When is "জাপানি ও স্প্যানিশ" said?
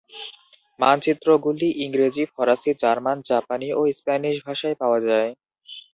3.29-4.35